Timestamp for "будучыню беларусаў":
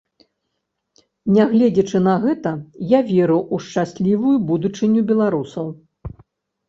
4.51-5.65